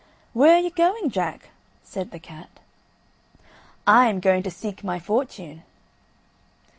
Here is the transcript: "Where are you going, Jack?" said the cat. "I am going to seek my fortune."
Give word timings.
"Where 0.33 0.55
are 0.55 0.59
you 0.59 0.71
going, 0.71 1.11
Jack?" 1.11 1.49
said 1.83 2.09
the 2.09 2.17
cat. 2.17 2.49
"I 3.85 4.07
am 4.07 4.19
going 4.19 4.41
to 4.41 4.49
seek 4.49 4.83
my 4.83 4.97
fortune." 4.97 5.61